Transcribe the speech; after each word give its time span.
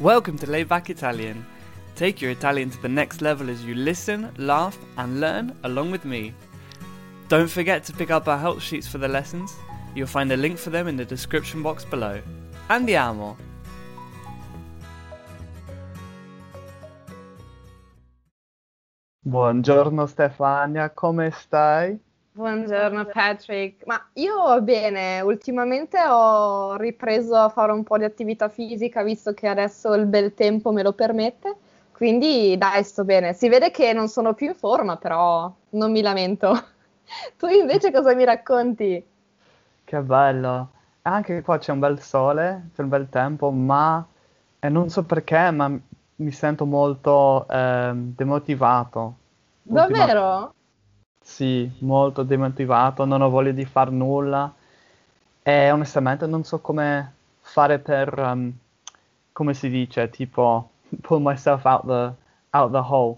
Welcome 0.00 0.38
to 0.38 0.46
Layback 0.46 0.90
Italian. 0.90 1.44
Take 1.96 2.22
your 2.22 2.30
Italian 2.30 2.70
to 2.70 2.80
the 2.80 2.88
next 2.88 3.20
level 3.20 3.50
as 3.50 3.64
you 3.64 3.74
listen, 3.74 4.32
laugh, 4.38 4.78
and 4.96 5.18
learn 5.20 5.58
along 5.64 5.90
with 5.90 6.04
me. 6.04 6.34
Don't 7.26 7.50
forget 7.50 7.82
to 7.82 7.92
pick 7.92 8.08
up 8.08 8.28
our 8.28 8.38
help 8.38 8.60
sheets 8.60 8.86
for 8.86 8.98
the 8.98 9.08
lessons. 9.08 9.56
You'll 9.96 10.06
find 10.06 10.30
a 10.30 10.36
link 10.36 10.56
for 10.56 10.70
them 10.70 10.86
in 10.86 10.96
the 10.96 11.04
description 11.04 11.64
box 11.64 11.84
below. 11.84 12.22
Andiamo! 12.68 13.36
Buongiorno 19.26 20.06
Stefania, 20.06 20.90
come 20.94 21.32
stai? 21.32 21.98
Buongiorno 22.38 23.06
Patrick, 23.06 23.84
ma 23.86 24.00
io 24.12 24.62
bene, 24.62 25.20
ultimamente 25.22 25.98
ho 25.98 26.76
ripreso 26.76 27.34
a 27.34 27.48
fare 27.48 27.72
un 27.72 27.82
po' 27.82 27.98
di 27.98 28.04
attività 28.04 28.48
fisica 28.48 29.02
visto 29.02 29.34
che 29.34 29.48
adesso 29.48 29.92
il 29.94 30.06
bel 30.06 30.32
tempo 30.34 30.70
me 30.70 30.84
lo 30.84 30.92
permette, 30.92 31.56
quindi 31.90 32.56
dai 32.56 32.84
sto 32.84 33.04
bene, 33.04 33.32
si 33.32 33.48
vede 33.48 33.72
che 33.72 33.92
non 33.92 34.06
sono 34.06 34.34
più 34.34 34.46
in 34.46 34.54
forma 34.54 34.96
però 34.98 35.52
non 35.70 35.90
mi 35.90 36.00
lamento. 36.00 36.52
Tu 37.36 37.48
invece 37.48 37.90
cosa 37.90 38.14
mi 38.14 38.24
racconti? 38.24 39.04
Che 39.82 40.00
bello, 40.00 40.68
anche 41.02 41.42
qua 41.42 41.58
c'è 41.58 41.72
un 41.72 41.80
bel 41.80 42.00
sole, 42.00 42.68
c'è 42.72 42.82
un 42.82 42.88
bel 42.88 43.08
tempo, 43.08 43.50
ma 43.50 44.06
e 44.60 44.68
non 44.68 44.88
so 44.90 45.02
perché, 45.02 45.50
ma 45.50 45.68
mi 45.68 46.30
sento 46.30 46.66
molto 46.66 47.48
ehm, 47.48 48.14
demotivato. 48.14 49.14
Davvero? 49.62 50.52
Sì, 51.30 51.70
molto 51.80 52.22
demotivato, 52.24 53.04
non 53.04 53.20
ho 53.22 53.28
voglia 53.28 53.52
di 53.52 53.64
far 53.64 53.90
nulla 53.92 54.52
e 55.42 55.70
onestamente 55.70 56.26
non 56.26 56.42
so 56.44 56.60
come 56.60 57.14
fare 57.40 57.78
per, 57.78 58.18
ehm, 58.18 58.52
come 59.32 59.54
si 59.54 59.68
dice, 59.68 60.10
tipo, 60.10 60.70
pull 61.02 61.20
myself 61.22 61.64
out 61.66 61.86
the, 61.86 62.12
out 62.50 62.72
the 62.72 62.78
hole. 62.78 63.16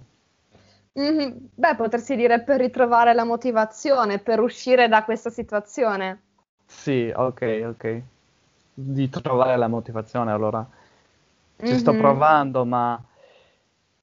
Mhm, 0.94 1.48
Beh, 1.56 1.74
potresti 1.74 2.14
dire 2.14 2.42
per 2.44 2.60
ritrovare 2.60 3.12
la 3.12 3.24
motivazione, 3.24 4.20
per 4.20 4.38
uscire 4.40 4.86
da 4.86 5.02
questa 5.04 5.28
situazione. 5.30 6.22
Sì, 6.66 7.12
ok, 7.14 7.62
ok. 7.66 8.02
Di 8.74 9.08
trovare 9.10 9.56
la 9.56 9.68
motivazione, 9.68 10.30
allora. 10.32 10.66
Ci 11.62 11.76
sto 11.76 11.94
Mhm. 11.94 11.94
provando, 11.94 12.64
ma 12.64 13.00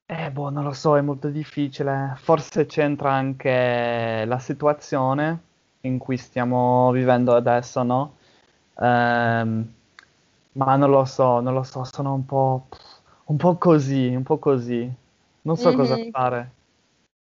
eh, 0.10 0.32
boh, 0.32 0.50
non 0.50 0.64
lo 0.64 0.72
so, 0.74 0.98
è 0.98 1.02
molto 1.02 1.30
difficile. 1.30 2.14
Forse 2.18 2.66
c'entra 2.66 3.12
anche 3.14 4.24
la 4.26 4.40
situazione 4.40 5.42
in 5.82 5.98
cui 5.98 6.18
stiamo 6.18 6.92
vivendo 6.92 7.36
adesso, 7.36 7.84
no? 7.84 8.16
Ehm, 8.80 9.74
ma 10.54 10.76
non 10.76 10.90
lo 10.90 11.06
so, 11.06 11.40
non 11.42 11.54
lo 11.54 11.64
so, 11.64 11.84
sono 11.84 12.14
un 12.14 12.26
po', 12.26 12.68
un 13.26 13.38
po' 13.38 13.58
così, 13.58 14.08
un 14.16 14.24
po' 14.24 14.38
così. 14.40 14.90
Non 15.42 15.58
so 15.58 15.74
cosa 15.74 15.98
Mhm. 15.98 16.10
fare. 16.10 16.52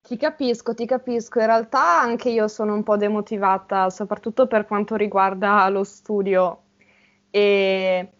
Ti 0.02 0.16
capisco, 0.16 0.72
ti 0.74 0.86
capisco. 0.86 1.40
In 1.40 1.46
realtà 1.46 2.00
anche 2.00 2.30
io 2.30 2.46
sono 2.48 2.74
un 2.74 2.82
po' 2.84 2.96
demotivata, 2.96 3.90
soprattutto 3.90 4.46
per 4.46 4.64
quanto 4.66 4.94
riguarda 4.94 5.68
lo 5.68 5.82
studio. 5.82 6.62
E 7.30 8.12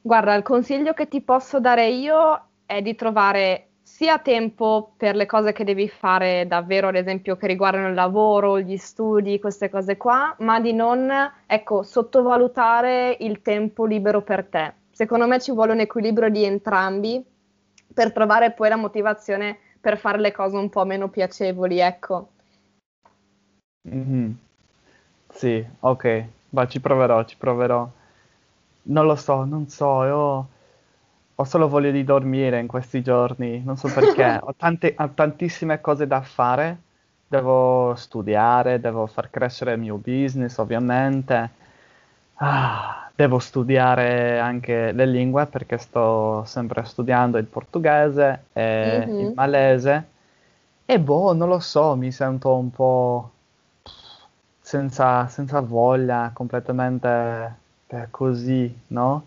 guarda, 0.00 0.34
il 0.34 0.42
consiglio 0.42 0.92
che 0.94 1.06
ti 1.08 1.22
posso 1.22 1.60
dare 1.60 1.88
io 1.88 2.48
è 2.66 2.82
di 2.82 2.94
trovare 2.96 3.68
sia 3.92 4.18
tempo 4.18 4.94
per 4.96 5.14
le 5.14 5.26
cose 5.26 5.52
che 5.52 5.64
devi 5.64 5.86
fare 5.86 6.46
davvero, 6.46 6.88
ad 6.88 6.94
esempio, 6.94 7.36
che 7.36 7.46
riguardano 7.46 7.88
il 7.88 7.94
lavoro, 7.94 8.58
gli 8.58 8.78
studi, 8.78 9.38
queste 9.38 9.68
cose 9.68 9.98
qua, 9.98 10.34
ma 10.38 10.60
di 10.60 10.72
non, 10.72 11.12
ecco, 11.44 11.82
sottovalutare 11.82 13.18
il 13.20 13.42
tempo 13.42 13.84
libero 13.84 14.22
per 14.22 14.46
te. 14.46 14.72
Secondo 14.90 15.26
me 15.26 15.38
ci 15.40 15.52
vuole 15.52 15.72
un 15.72 15.80
equilibrio 15.80 16.30
di 16.30 16.42
entrambi 16.42 17.22
per 17.92 18.12
trovare 18.12 18.52
poi 18.52 18.70
la 18.70 18.76
motivazione 18.76 19.58
per 19.78 19.98
fare 19.98 20.18
le 20.18 20.32
cose 20.32 20.56
un 20.56 20.70
po' 20.70 20.86
meno 20.86 21.08
piacevoli, 21.08 21.78
ecco. 21.78 22.28
Mhm. 23.82 24.38
Sì, 25.34 25.62
ok, 25.80 26.24
ma 26.48 26.66
ci 26.66 26.80
proverò, 26.80 27.24
ci 27.24 27.36
proverò. 27.36 27.86
Non 28.84 29.06
lo 29.06 29.16
so, 29.16 29.44
non 29.44 29.68
so, 29.68 30.04
io 30.04 30.48
ho 31.36 31.44
solo 31.44 31.68
voglia 31.68 31.90
di 31.90 32.04
dormire 32.04 32.58
in 32.60 32.66
questi 32.66 33.02
giorni, 33.02 33.62
non 33.64 33.76
so 33.76 33.90
perché. 33.90 34.38
Ho 34.42 34.54
tante, 34.56 34.94
ho 34.98 35.10
tantissime 35.14 35.80
cose 35.80 36.06
da 36.06 36.20
fare, 36.22 36.78
devo 37.26 37.94
studiare, 37.96 38.80
devo 38.80 39.06
far 39.06 39.30
crescere 39.30 39.72
il 39.72 39.80
mio 39.80 39.96
business, 39.96 40.58
ovviamente. 40.58 41.50
Ah, 42.36 43.10
devo 43.14 43.38
studiare 43.38 44.38
anche 44.40 44.92
le 44.92 45.06
lingue 45.06 45.46
perché 45.46 45.78
sto 45.78 46.44
sempre 46.44 46.84
studiando 46.84 47.38
il 47.38 47.46
portoghese 47.46 48.46
e 48.52 49.12
il 49.16 49.30
Mhm. 49.30 49.34
malese. 49.34 50.08
E 50.86 51.00
boh, 51.00 51.32
non 51.34 51.48
lo 51.48 51.58
so, 51.60 51.96
mi 51.96 52.10
sento 52.12 52.54
un 52.56 52.70
po' 52.70 53.30
senza, 54.60 55.26
senza 55.28 55.60
voglia, 55.60 56.30
completamente 56.32 57.56
eh, 57.88 58.08
così, 58.10 58.74
no? 58.88 59.26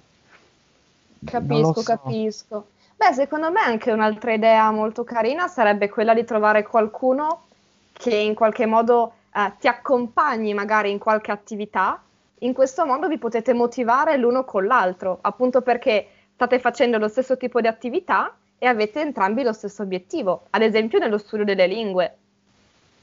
Capisco, 1.25 1.81
so. 1.81 1.83
capisco. 1.83 2.67
Beh, 2.95 3.13
secondo 3.13 3.51
me 3.51 3.59
anche 3.59 3.91
un'altra 3.91 4.33
idea 4.33 4.71
molto 4.71 5.03
carina 5.03 5.47
sarebbe 5.47 5.89
quella 5.89 6.13
di 6.13 6.23
trovare 6.23 6.63
qualcuno 6.63 7.43
che 7.91 8.15
in 8.15 8.33
qualche 8.33 8.65
modo 8.65 9.13
eh, 9.33 9.51
ti 9.59 9.67
accompagni 9.67 10.53
magari 10.53 10.91
in 10.91 10.97
qualche 10.97 11.31
attività. 11.31 12.01
In 12.39 12.53
questo 12.53 12.85
modo 12.85 13.07
vi 13.07 13.17
potete 13.17 13.53
motivare 13.53 14.17
l'uno 14.17 14.45
con 14.45 14.65
l'altro, 14.65 15.19
appunto 15.21 15.61
perché 15.61 16.07
state 16.33 16.59
facendo 16.59 16.97
lo 16.97 17.07
stesso 17.07 17.37
tipo 17.37 17.59
di 17.61 17.67
attività 17.67 18.33
e 18.57 18.67
avete 18.67 19.01
entrambi 19.01 19.43
lo 19.43 19.53
stesso 19.53 19.83
obiettivo, 19.83 20.45
ad 20.51 20.61
esempio 20.61 20.99
nello 20.99 21.17
studio 21.17 21.45
delle 21.45 21.67
lingue. 21.67 22.17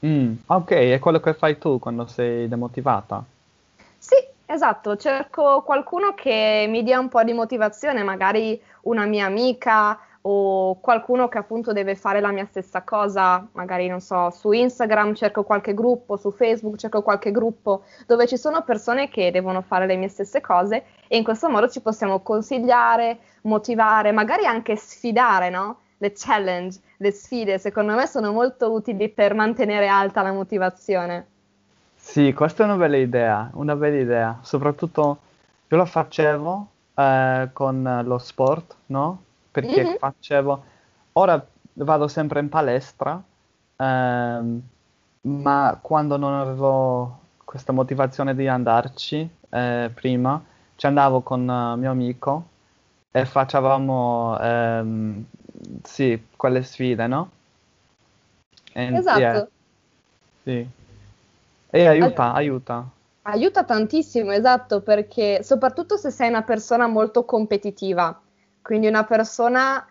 Mm, 0.05 0.33
ok, 0.45 0.71
è 0.71 0.99
quello 0.99 1.19
che 1.19 1.33
fai 1.33 1.57
tu 1.57 1.79
quando 1.79 2.07
sei 2.07 2.47
demotivata. 2.47 3.23
Sì, 3.97 4.15
esatto, 4.45 4.95
cerco 4.95 5.61
qualcuno 5.63 6.13
che 6.13 6.65
mi 6.69 6.83
dia 6.83 6.99
un 6.99 7.09
po' 7.09 7.23
di 7.23 7.33
motivazione, 7.33 8.03
magari 8.03 8.61
una 8.83 9.05
mia 9.05 9.25
amica 9.25 9.99
o 10.25 10.79
qualcuno 10.79 11.27
che 11.27 11.37
appunto 11.37 11.73
deve 11.73 11.95
fare 11.95 12.21
la 12.21 12.31
mia 12.31 12.45
stessa 12.45 12.83
cosa, 12.83 13.45
magari 13.53 13.87
non 13.87 13.99
so, 13.99 14.29
su 14.29 14.51
Instagram 14.51 15.15
cerco 15.15 15.43
qualche 15.43 15.73
gruppo, 15.73 16.15
su 16.15 16.31
Facebook 16.31 16.77
cerco 16.77 17.01
qualche 17.01 17.31
gruppo 17.31 17.83
dove 18.07 18.25
ci 18.27 18.37
sono 18.37 18.63
persone 18.63 19.09
che 19.09 19.31
devono 19.31 19.61
fare 19.61 19.85
le 19.85 19.97
mie 19.97 20.07
stesse 20.07 20.39
cose 20.39 20.85
e 21.07 21.17
in 21.17 21.23
questo 21.23 21.49
modo 21.49 21.67
ci 21.67 21.81
possiamo 21.81 22.21
consigliare, 22.21 23.19
motivare, 23.43 24.11
magari 24.11 24.45
anche 24.45 24.75
sfidare, 24.77 25.49
no? 25.49 25.79
Le 25.97 26.13
challenge, 26.15 26.79
le 26.97 27.11
sfide, 27.11 27.59
secondo 27.59 27.93
me 27.93 28.07
sono 28.07 28.31
molto 28.31 28.71
utili 28.71 29.09
per 29.09 29.33
mantenere 29.33 29.87
alta 29.87 30.21
la 30.21 30.31
motivazione. 30.33 31.27
Sì, 32.05 32.33
questa 32.33 32.63
è 32.63 32.65
una 32.65 32.75
bella 32.75 32.97
idea, 32.97 33.49
una 33.53 33.75
bella 33.75 33.97
idea. 33.99 34.39
Soprattutto 34.43 35.19
io 35.69 35.77
lo 35.77 35.85
facevo 35.85 36.67
eh, 36.95 37.49
con 37.53 38.01
lo 38.05 38.17
sport, 38.19 38.75
no? 38.87 39.23
Perché 39.51 39.83
Mhm. 39.85 39.97
facevo... 39.97 40.63
Ora 41.13 41.43
vado 41.75 42.07
sempre 42.07 42.39
in 42.41 42.49
palestra, 42.49 43.21
ehm, 43.77 44.61
ma 45.21 45.79
quando 45.81 46.17
non 46.17 46.33
avevo 46.33 47.19
questa 47.43 47.71
motivazione 47.71 48.35
di 48.35 48.47
andarci, 48.47 49.27
eh, 49.49 49.89
prima, 49.93 50.43
ci 50.75 50.85
andavo 50.85 51.21
con 51.21 51.49
eh, 51.49 51.75
mio 51.77 51.91
amico 51.91 52.47
e 53.11 53.25
facevamo, 53.25 54.37
ehm, 54.39 55.25
sì, 55.83 56.27
quelle 56.35 56.63
sfide, 56.63 57.07
no? 57.07 57.31
E 58.75 58.83
Esatto. 58.97 59.49
sì. 60.43 60.67
E 61.75 61.87
aiuta, 61.87 62.33
aiuta. 62.33 62.87
Aiuta 63.23 63.63
tantissimo, 63.63 64.29
esatto, 64.29 64.81
perché 64.81 65.41
soprattutto 65.41 65.97
se 65.97 66.11
sei 66.11 66.29
una 66.29 66.43
persona 66.43 66.85
molto 66.85 67.25
competitiva, 67.25 68.21
quindi 68.61 68.85
una 68.85 69.05
persona 69.05 69.83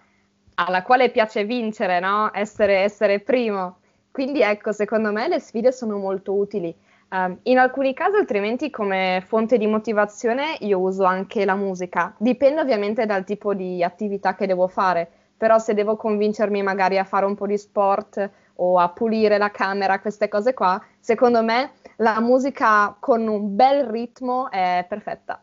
alla 0.55 0.83
quale 0.85 1.11
piace 1.11 1.45
vincere, 1.45 1.99
no? 1.99 2.31
Essere, 2.33 2.77
essere 2.77 3.19
primo. 3.19 3.79
Quindi 4.13 4.43
ecco, 4.43 4.71
secondo 4.71 5.11
me 5.11 5.27
le 5.27 5.41
sfide 5.41 5.73
sono 5.73 5.99
molto 5.99 6.35
utili. 6.35 6.73
Ehm, 7.09 7.39
in 7.43 7.59
alcuni 7.59 7.95
casi, 7.95 8.15
altrimenti, 8.15 8.71
come 8.71 9.21
fonte 9.27 9.59
di 9.59 9.67
motivazione, 9.67 10.55
io 10.61 10.79
uso 10.79 11.03
anche 11.03 11.45
la 11.45 11.57
musica. 11.57 12.15
Dipende 12.17 12.61
ovviamente 12.61 13.07
dal 13.07 13.25
tipo 13.25 13.55
di 13.55 13.83
attività 13.83 14.37
che 14.37 14.47
devo 14.47 14.69
fare, 14.69 15.11
però 15.37 15.59
se 15.59 15.75
devo 15.75 15.97
convincermi 15.97 16.63
magari 16.63 16.97
a 16.97 17.03
fare 17.03 17.25
un 17.27 17.35
po' 17.35 17.49
di 17.49 17.59
sport 17.59 18.31
o 18.57 18.79
a 18.79 18.89
pulire 18.91 19.39
la 19.39 19.51
camera, 19.51 20.01
queste 20.01 20.29
cose 20.29 20.55
qua, 20.55 20.81
secondo 21.01 21.43
me 21.43 21.73
la 21.97 22.21
musica 22.21 22.97
con 23.01 23.27
un 23.29 23.55
bel 23.57 23.85
ritmo 23.87 24.51
è 24.51 24.85
perfetta. 24.89 25.43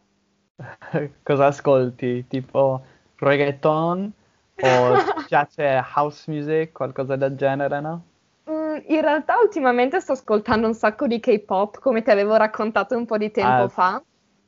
Cosa 1.23 1.47
ascolti? 1.47 2.25
Tipo 2.27 2.81
reggaeton 3.17 4.11
o 4.59 4.97
piace 5.25 5.81
house 5.95 6.29
music, 6.31 6.71
qualcosa 6.71 7.15
del 7.15 7.35
genere, 7.35 7.79
no? 7.81 8.03
Mm, 8.49 8.77
in 8.87 9.01
realtà 9.01 9.37
ultimamente 9.39 9.99
sto 10.01 10.11
ascoltando 10.13 10.67
un 10.67 10.73
sacco 10.73 11.07
di 11.07 11.19
K-pop, 11.21 11.79
come 11.79 12.01
ti 12.01 12.09
avevo 12.11 12.35
raccontato 12.35 12.97
un 12.97 13.05
po' 13.05 13.17
di 13.17 13.31
tempo 13.31 13.67
Ah, 13.67 13.69
fa. 13.69 14.03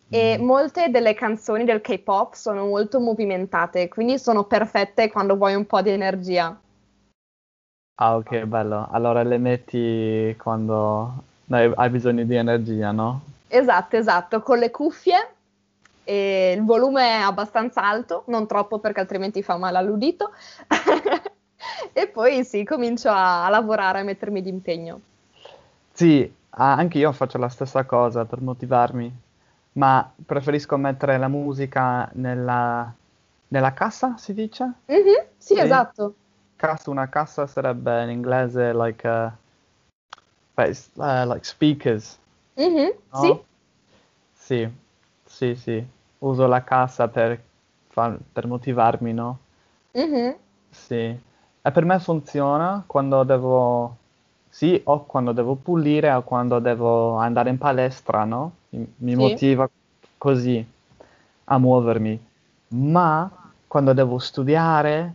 e 0.09 0.37
Mm. 0.37 0.41
molte 0.41 0.89
delle 0.89 1.13
canzoni 1.13 1.63
del 1.63 1.79
K-pop 1.81 2.33
sono 2.33 2.65
molto 2.67 2.99
movimentate, 2.99 3.87
quindi 3.87 4.19
sono 4.19 4.45
perfette 4.45 5.09
quando 5.09 5.37
vuoi 5.37 5.55
un 5.55 5.65
po' 5.65 5.81
di 5.81 5.89
energia. 5.91 6.61
Ah, 7.95 8.17
ok, 8.17 8.45
bello. 8.47 8.87
Allora 8.91 9.23
le 9.23 9.37
metti 9.37 10.35
quando 10.37 11.23
hai, 11.49 11.71
hai 11.75 11.89
bisogno 11.89 12.23
di 12.25 12.35
energia, 12.35 12.91
no? 12.91 13.21
Esatto, 13.47 13.97
esatto, 13.97 14.41
con 14.41 14.57
le 14.59 14.71
cuffie 14.71 15.35
e 16.03 16.53
il 16.57 16.63
volume 16.63 17.01
è 17.19 17.21
abbastanza 17.21 17.83
alto, 17.83 18.23
non 18.27 18.47
troppo 18.47 18.79
perché 18.79 19.01
altrimenti 19.01 19.43
fa 19.43 19.57
male 19.57 19.77
all'udito. 19.77 20.31
E 21.93 22.07
poi 22.07 22.43
sì, 22.43 22.63
comincio 22.63 23.09
a, 23.09 23.45
a 23.45 23.49
lavorare, 23.49 23.99
a 23.99 24.03
mettermi 24.03 24.41
d'impegno. 24.41 25.01
Sì, 25.93 26.31
anche 26.51 26.97
io 26.97 27.11
faccio 27.11 27.37
la 27.37 27.49
stessa 27.49 27.83
cosa 27.85 28.25
per 28.25 28.41
motivarmi, 28.41 29.13
ma 29.73 30.11
preferisco 30.25 30.77
mettere 30.77 31.17
la 31.17 31.27
musica 31.27 32.09
nella, 32.13 32.91
nella 33.49 33.73
cassa, 33.73 34.17
si 34.17 34.33
dice? 34.33 34.73
Mhm, 34.87 35.27
sì, 35.37 35.55
Sì. 35.55 35.59
esatto. 35.59 36.15
Cassa, 36.61 36.91
una 36.91 37.09
cassa 37.09 37.47
sarebbe 37.47 38.03
in 38.03 38.09
inglese 38.11 38.71
like, 38.73 39.07
uh, 39.07 39.31
s- 40.71 40.89
eh, 40.97 41.25
like 41.25 41.43
speakers, 41.45 42.17
Mhm, 42.57 42.93
no? 43.11 43.21
sì. 43.21 43.41
Sì, 44.33 44.67
sì, 45.25 45.55
sì. 45.55 45.85
Uso 46.19 46.47
la 46.47 46.63
cassa 46.63 47.07
per, 47.07 47.41
far- 47.89 48.19
per 48.33 48.47
motivarmi, 48.47 49.13
no? 49.13 49.39
Mhm. 49.95 50.35
Sì. 50.69 50.95
E 51.63 51.71
per 51.71 51.85
me 51.85 51.99
funziona 51.99 52.83
quando 52.87 53.23
devo, 53.23 53.97
sì, 54.49 54.79
o 54.85 55.05
quando 55.05 55.31
devo 55.31 55.55
pulire 55.55 56.11
o 56.13 56.23
quando 56.23 56.59
devo 56.59 57.15
andare 57.17 57.49
in 57.49 57.57
palestra, 57.57 58.23
no? 58.25 58.53
Mi, 58.69 58.93
mi 58.97 59.15
Sì. 59.15 59.15
motiva 59.15 59.69
così 60.17 60.65
a 61.45 61.57
muovermi. 61.59 62.19
Ma 62.69 63.29
quando 63.67 63.93
devo 63.93 64.17
studiare 64.19 65.13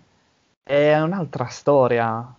è 0.67 1.01
un'altra 1.01 1.47
storia. 1.47 2.35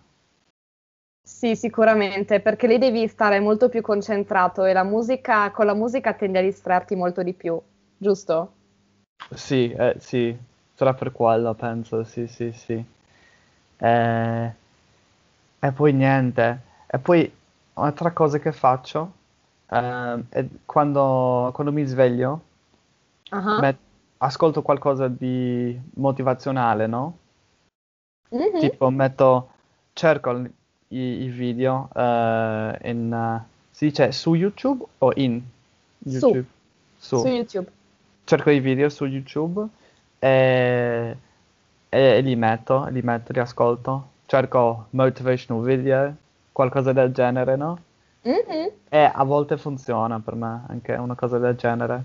Sì, 1.22 1.54
sicuramente, 1.54 2.40
perché 2.40 2.66
lì 2.66 2.76
devi 2.76 3.06
stare 3.06 3.38
molto 3.38 3.68
più 3.68 3.82
concentrato 3.82 4.64
e 4.64 4.72
la 4.72 4.82
musica, 4.82 5.52
con 5.52 5.64
la 5.66 5.74
musica 5.74 6.12
tendi 6.14 6.38
a 6.38 6.42
distrarti 6.42 6.96
molto 6.96 7.22
di 7.22 7.34
più, 7.34 7.56
giusto? 7.96 8.52
Sì, 9.34 9.70
eh, 9.70 9.96
sì, 10.00 10.36
sarà 10.74 10.92
per 10.94 11.12
quello, 11.12 11.54
penso, 11.54 12.04
sì, 12.04 12.26
sì, 12.26 12.52
sì. 12.52 12.84
Eh, 13.78 14.52
E 15.60 15.72
poi 15.72 15.92
niente. 15.92 16.62
E 16.86 16.98
poi 16.98 17.30
un'altra 17.74 18.12
cosa 18.12 18.38
che 18.38 18.52
faccio 18.52 19.12
ehm, 19.68 20.26
è 20.30 20.44
quando, 20.64 21.50
quando 21.54 21.72
mi 21.72 21.84
sveglio, 21.84 22.42
Ah. 23.32 23.60
met- 23.60 23.78
ascolto 24.18 24.62
qualcosa 24.62 25.08
di 25.08 25.78
motivazionale, 25.94 26.86
no? 26.86 27.18
Mhm. 28.30 28.60
Tipo 28.60 28.90
metto, 28.90 29.48
cerco 29.92 30.30
i, 30.88 30.98
i 30.98 31.28
video 31.28 31.88
eh, 31.94 32.78
in, 32.90 33.12
eh, 33.12 33.46
si 33.70 33.86
dice 33.86 34.12
su 34.12 34.34
YouTube 34.34 34.84
o 34.98 35.12
in 35.16 35.42
Su. 36.04 36.10
YouTube? 36.10 36.44
Su. 36.98 37.18
Su 37.20 37.26
YouTube. 37.26 37.70
cerco 38.24 38.50
i 38.50 38.60
video 38.60 38.88
su 38.88 39.06
YouTube 39.06 39.66
e, 40.18 41.16
e 41.88 42.20
li 42.20 42.36
metto, 42.36 42.86
li 42.90 43.02
metto, 43.02 43.32
li 43.32 43.40
ascolto. 43.40 44.16
Cerco 44.26 44.88
motivational 44.90 45.64
video, 45.64 46.14
qualcosa 46.52 46.92
del 46.92 47.12
genere, 47.12 47.56
no? 47.56 47.78
Mhm. 48.22 48.70
E 48.90 49.10
a 49.14 49.24
volte 49.24 49.56
funziona 49.56 50.20
per 50.20 50.34
me 50.34 50.64
anche 50.68 50.92
una 50.92 51.14
cosa 51.14 51.38
del 51.38 51.56
genere. 51.56 52.02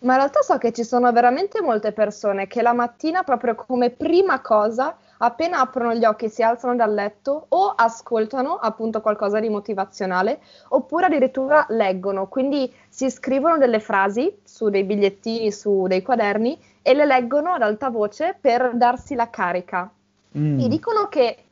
Ma 0.00 0.12
in 0.12 0.18
realtà 0.18 0.42
so 0.42 0.58
che 0.58 0.72
ci 0.72 0.84
sono 0.84 1.10
veramente 1.12 1.62
molte 1.62 1.92
persone 1.92 2.46
che 2.46 2.60
la 2.60 2.74
mattina, 2.74 3.22
proprio 3.22 3.54
come 3.54 3.88
prima 3.88 4.40
cosa, 4.40 4.94
appena 5.18 5.60
aprono 5.60 5.94
gli 5.94 6.04
occhi, 6.04 6.28
si 6.28 6.42
alzano 6.42 6.74
dal 6.74 6.92
letto 6.92 7.46
o 7.48 7.68
ascoltano 7.76 8.56
appunto 8.56 9.00
qualcosa 9.00 9.40
di 9.40 9.48
motivazionale, 9.48 10.40
oppure 10.68 11.06
addirittura 11.06 11.66
leggono, 11.70 12.26
quindi 12.28 12.72
si 12.88 13.10
scrivono 13.10 13.58
delle 13.58 13.80
frasi 13.80 14.32
su 14.44 14.68
dei 14.68 14.84
bigliettini, 14.84 15.52
su 15.52 15.86
dei 15.86 16.02
quaderni 16.02 16.58
e 16.82 16.94
le 16.94 17.06
leggono 17.06 17.52
ad 17.52 17.62
alta 17.62 17.90
voce 17.90 18.36
per 18.40 18.72
darsi 18.74 19.14
la 19.14 19.30
carica. 19.30 19.90
Mm. 20.38 20.60
E 20.60 20.68
dicono 20.68 21.08
che 21.08 21.44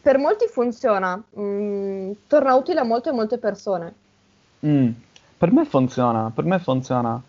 per 0.00 0.18
molti 0.18 0.46
funziona, 0.46 1.20
mm, 1.38 2.12
torna 2.26 2.54
utile 2.54 2.80
a 2.80 2.84
molte 2.84 3.12
molte 3.12 3.38
persone. 3.38 3.94
Mm. 4.64 4.90
Per 5.38 5.52
me 5.52 5.64
funziona, 5.64 6.30
per 6.34 6.44
me 6.44 6.58
funziona. 6.58 7.20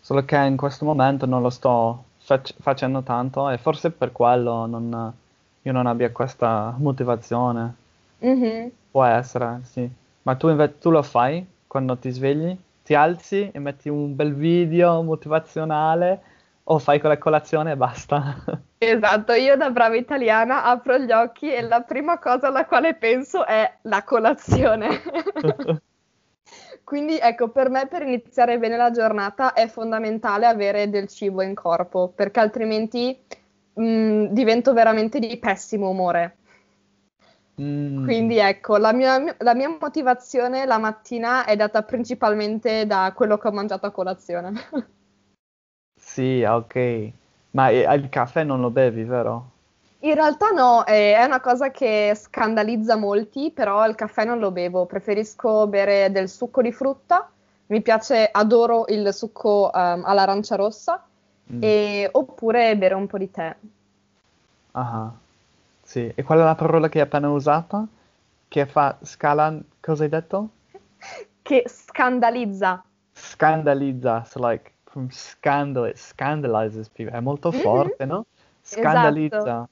Solo 0.00 0.24
che 0.24 0.36
in 0.36 0.56
questo 0.56 0.84
momento 0.84 1.26
non 1.26 1.42
lo 1.42 1.50
sto 1.50 2.04
fac- 2.30 2.54
facendo 2.60 3.02
tanto 3.02 3.50
e 3.50 3.58
forse 3.58 3.90
per 3.90 4.12
quello 4.12 4.66
non- 4.66 5.12
io 5.62 5.72
non 5.72 5.86
abbia 5.86 6.10
questa 6.12 6.74
motivazione. 6.78 7.74
Mhm. 8.18 8.70
Può 8.90 9.04
essere, 9.04 9.60
sì. 9.64 9.88
Ma 10.22 10.34
tu 10.36 10.48
invece 10.48 10.78
tu 10.78 10.90
lo 10.90 11.02
fai 11.02 11.44
quando 11.66 11.96
ti 11.96 12.10
svegli? 12.10 12.56
Ti 12.84 12.94
alzi 12.94 13.50
e 13.52 13.58
metti 13.58 13.88
un 13.88 14.14
bel 14.14 14.34
video 14.34 15.02
motivazionale 15.02 16.20
o 16.64 16.78
fai 16.78 17.00
con 17.00 17.10
la 17.10 17.18
colazione 17.18 17.72
e 17.72 17.76
basta? 17.76 18.36
Esatto, 18.82 19.32
io 19.34 19.58
da 19.58 19.68
brava 19.68 19.96
italiana 19.96 20.64
apro 20.64 20.96
gli 20.96 21.12
occhi 21.12 21.52
e 21.52 21.60
la 21.60 21.82
prima 21.82 22.18
cosa 22.18 22.46
alla 22.46 22.64
quale 22.64 22.94
penso 22.94 23.44
è 23.44 23.70
la 23.82 24.02
colazione. 24.04 24.88
Quindi 26.90 27.18
ecco, 27.20 27.50
per 27.50 27.70
me 27.70 27.86
per 27.86 28.02
iniziare 28.02 28.58
bene 28.58 28.76
la 28.76 28.90
giornata 28.90 29.52
è 29.52 29.68
fondamentale 29.68 30.44
avere 30.46 30.90
del 30.90 31.06
cibo 31.06 31.40
in 31.40 31.54
corpo, 31.54 32.08
perché 32.12 32.40
altrimenti 32.40 33.16
mh, 33.74 34.24
divento 34.32 34.72
veramente 34.72 35.20
di 35.20 35.38
pessimo 35.38 35.88
umore. 35.88 36.36
Mm. 37.62 38.02
Quindi 38.02 38.38
ecco, 38.38 38.76
la 38.76 38.92
mia, 38.92 39.22
la 39.38 39.54
mia 39.54 39.68
motivazione 39.68 40.66
la 40.66 40.78
mattina 40.78 41.44
è 41.44 41.54
data 41.54 41.84
principalmente 41.84 42.84
da 42.86 43.12
quello 43.14 43.38
che 43.38 43.46
ho 43.46 43.52
mangiato 43.52 43.86
a 43.86 43.92
colazione. 43.92 44.52
Sì, 45.94 46.42
ok. 46.42 47.12
Ma 47.50 47.68
eh, 47.68 47.94
il 47.94 48.08
caffè 48.08 48.42
non 48.42 48.60
lo 48.60 48.70
bevi, 48.70 49.04
vero? 49.04 49.50
In 50.02 50.14
realtà 50.14 50.48
no, 50.50 50.84
eh, 50.86 51.14
è 51.14 51.24
una 51.24 51.40
cosa 51.40 51.70
che 51.70 52.12
scandalizza 52.16 52.96
molti, 52.96 53.50
però 53.50 53.86
il 53.86 53.94
caffè 53.94 54.24
non 54.24 54.38
lo 54.38 54.50
bevo, 54.50 54.86
preferisco 54.86 55.66
bere 55.66 56.10
del 56.10 56.28
succo 56.28 56.62
di 56.62 56.72
frutta, 56.72 57.30
mi 57.66 57.82
piace, 57.82 58.28
adoro 58.30 58.86
il 58.88 59.12
succo 59.12 59.70
ehm, 59.72 60.02
all'arancia 60.04 60.56
rossa, 60.56 61.04
Mm. 61.52 61.62
e- 61.62 62.08
oppure 62.12 62.76
bere 62.78 62.94
un 62.94 63.06
po' 63.06 63.18
di 63.18 63.30
tè. 63.30 63.54
Ah, 64.74 65.12
Sì. 65.82 66.12
E 66.14 66.22
qual 66.22 66.38
è 66.40 66.42
la 66.44 66.54
parola 66.54 66.88
che 66.88 66.98
hai 67.00 67.04
appena 67.06 67.30
usato? 67.30 67.88
Che 68.48 68.66
fa 68.66 68.98
scala... 69.02 69.58
Cosa 69.80 70.04
hai 70.04 70.08
detto? 70.10 70.50
Che 71.42 71.64
scandalizza. 71.66 72.84
Scandalizza. 73.14 74.24
So 74.24 74.40
like, 74.40 74.72
from 74.86 75.10
scandal, 75.10 75.86
it 75.86 75.96
scandalizes 75.98 76.88
people. 76.88 77.12
È 77.16 77.20
molto 77.20 77.52
Mhm. 77.52 77.62
forte, 77.62 78.04
no? 78.04 78.26
Scandalizza. 78.62 79.68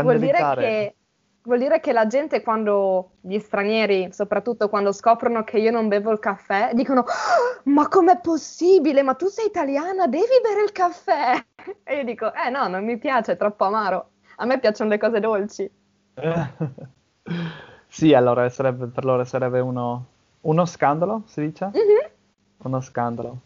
Vuol 0.00 0.18
dire 0.18 0.32
Scandalizzare. 0.38 0.62
che, 0.62 0.94
vuol 1.42 1.58
dire 1.58 1.80
che 1.80 1.92
la 1.92 2.06
gente 2.06 2.42
quando, 2.42 3.12
gli 3.20 3.38
stranieri, 3.38 4.12
soprattutto 4.12 4.68
quando 4.68 4.92
scoprono 4.92 5.44
che 5.44 5.58
io 5.58 5.70
non 5.70 5.88
bevo 5.88 6.10
il 6.12 6.18
caffè, 6.18 6.70
dicono 6.74 7.00
"Ah, 7.00 7.60
ma 7.64 7.88
com'è 7.88 8.18
possibile? 8.20 9.02
Ma 9.02 9.14
tu 9.14 9.26
sei 9.26 9.46
italiana, 9.46 10.06
devi 10.06 10.24
bere 10.42 10.62
il 10.64 10.72
caffè. 10.72 11.44
E 11.84 11.96
io 11.96 12.04
dico, 12.04 12.32
eh 12.34 12.50
no, 12.50 12.66
non 12.68 12.84
mi 12.84 12.98
piace, 12.98 13.32
è 13.32 13.36
troppo 13.36 13.64
amaro. 13.64 14.10
A 14.36 14.44
me 14.46 14.58
piacciono 14.58 14.90
le 14.90 14.98
cose 14.98 15.20
dolci. 15.20 15.70
Sì, 17.88 18.14
allora 18.14 18.48
sarebbe, 18.48 18.86
per 18.86 19.04
loro 19.04 19.24
sarebbe 19.24 19.60
uno, 19.60 20.06
uno 20.42 20.64
scandalo, 20.64 21.22
si 21.26 21.42
dice? 21.42 21.66
Mhm. 21.66 22.10
Uno 22.64 22.80
scandalo. 22.80 23.36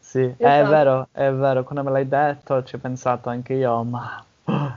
Sì, 0.00 0.20
è 0.20 0.32
Esatto. 0.38 0.68
vero, 0.70 1.08
è 1.12 1.30
vero, 1.32 1.62
quando 1.64 1.82
me 1.82 1.90
l'hai 1.90 2.08
detto 2.08 2.62
ci 2.64 2.76
ho 2.76 2.78
pensato 2.78 3.28
anche 3.28 3.54
io, 3.54 3.82
ma 3.82 4.24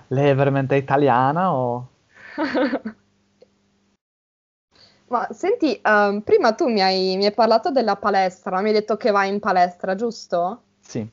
lei 0.10 0.30
è 0.30 0.36
veramente 0.36 0.76
italiana 0.76 1.54
o... 1.54 1.88
Ma 5.10 5.28
senti, 5.32 5.80
ehm, 5.82 6.22
prima 6.22 6.54
tu 6.54 6.68
mi 6.68 6.82
hai, 6.82 7.18
mi 7.18 7.26
hai 7.26 7.32
parlato 7.32 7.72
della 7.72 7.96
palestra, 7.96 8.62
mi 8.62 8.68
hai 8.68 8.74
detto 8.74 8.96
che 8.96 9.10
vai 9.10 9.30
in 9.30 9.40
palestra, 9.40 9.96
giusto? 9.96 10.62
Sì. 10.82 11.08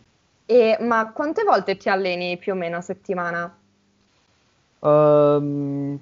E, 0.45 0.76
ma 0.81 1.11
quante 1.12 1.45
volte 1.45 1.76
ti 1.79 1.88
alleni 1.88 2.37
più 2.37 2.53
o 2.53 2.57
meno 2.57 2.76
a 2.76 2.83
settimana? 2.83 3.57
Ehm, 4.81 5.99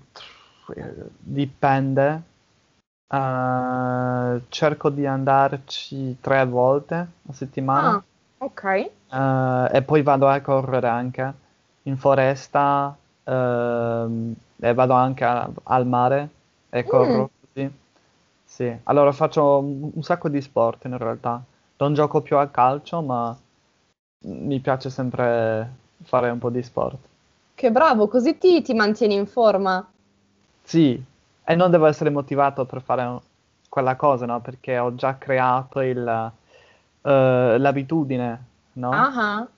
dipende. 1.18 2.22
Eh, 3.06 4.40
cerco 4.48 4.90
di 4.90 5.06
andarci 5.06 6.16
tre 6.20 6.44
volte 6.46 6.94
a 6.94 7.32
settimana. 7.32 7.90
Ah, 7.90 8.02
ok. 8.38 8.64
Eh, 8.64 9.68
e 9.76 9.82
poi 9.82 10.02
vado 10.02 10.26
a 10.26 10.40
correre 10.40 10.88
anche 10.88 11.34
in 11.84 11.96
foresta 11.96 12.96
ehm, 13.24 14.34
e 14.58 14.74
vado 14.74 14.92
anche 14.94 15.24
a- 15.24 15.50
al 15.64 15.86
mare 15.86 16.28
e 16.70 16.86
corro 16.86 17.30
così. 17.52 17.70
Sì, 18.44 18.74
allora 18.84 19.12
faccio 19.12 19.58
un, 19.58 19.90
un 19.94 20.02
sacco 20.02 20.28
di 20.28 20.40
sport 20.40 20.84
in 20.86 20.96
realtà. 20.98 21.42
non 21.78 21.94
gioco 21.94 22.20
più 22.22 22.36
a 22.38 22.48
calcio, 22.48 23.02
ma 23.02 23.36
mi 24.26 24.60
piace 24.60 24.90
sempre 24.90 25.70
fare 26.04 26.30
un 26.30 26.38
po' 26.38 26.50
di 26.50 26.62
sport. 26.62 26.98
Che 27.52 27.70
bravo, 27.72 28.06
così 28.06 28.38
ti, 28.38 28.62
ti 28.62 28.74
mantieni 28.74 29.14
in 29.14 29.26
forma. 29.26 29.84
Sì, 30.62 31.02
e 31.44 31.54
non 31.54 31.70
devo 31.70 31.86
essere 31.86 32.10
motivato 32.10 32.64
per 32.64 32.82
fare 32.82 33.20
quella 33.68 33.96
cosa, 33.96 34.26
no? 34.26 34.40
Perché 34.40 34.78
ho 34.78 34.94
già 34.94 35.16
creato 35.18 35.80
il, 35.80 36.32
eh, 37.02 37.56
l'abitudine, 37.58 38.44
no? 38.74 39.08
Ah, 39.08 39.48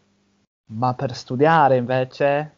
Ma 0.68 0.94
per 0.94 1.14
studiare 1.16 1.76
invece 1.76 2.52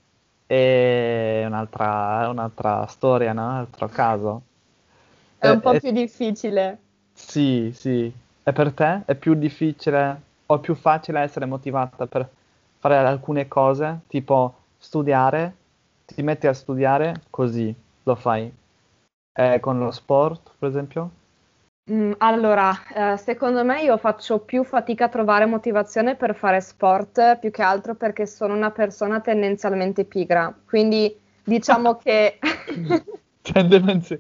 è 0.46 1.44
un'altra, 1.46 2.24
è 2.24 2.28
un'altra 2.28 2.86
storia, 2.86 3.32
no? 3.32 3.42
Un 3.46 3.54
altro 3.56 3.88
caso. 3.88 4.42
È 5.36 5.48
un 5.48 5.60
Eh, 5.60 5.60
po' 5.60 5.74
eh, 5.74 5.80
più 5.80 5.90
difficile. 5.90 6.78
Sì, 7.12 7.70
sì. 7.74 8.10
E 8.42 8.52
per 8.52 8.72
te 8.72 9.02
è 9.04 9.14
più 9.14 9.34
difficile 9.34 10.22
o 10.46 10.56
è 10.56 10.60
più 10.60 10.74
facile 10.74 11.20
essere 11.20 11.44
motivata 11.44 12.06
per 12.06 12.26
fare 12.78 12.96
alcune 12.96 13.46
cose, 13.48 14.00
tipo 14.06 14.54
studiare, 14.78 15.54
ti 16.06 16.22
metti 16.22 16.46
a 16.46 16.54
studiare 16.54 17.22
così 17.30 17.74
lo 18.04 18.14
fai. 18.14 18.50
Eh, 19.34 19.60
con 19.60 19.78
lo 19.78 19.90
sport, 19.90 20.52
per 20.58 20.68
esempio? 20.70 21.10
Mm, 21.90 22.12
allora, 22.18 22.73
eh, 22.95 23.16
secondo 23.16 23.64
me 23.64 23.83
io 23.83 23.97
faccio 23.97 24.40
più 24.40 24.62
fatica 24.62 25.07
a 25.07 25.09
trovare 25.09 25.47
motivazione 25.47 26.16
per 26.16 26.35
fare 26.35 26.61
sport, 26.61 27.38
più 27.38 27.50
che 27.50 27.62
altro 27.62 27.95
perché 27.95 28.26
sono 28.26 28.54
una 28.54 28.71
persona 28.71 29.21
tendenzialmente 29.21 30.04
pigra. 30.04 30.54
Quindi 30.66 31.16
diciamo 31.42 31.97
che 32.02 32.38
Tendenze, 33.40 34.18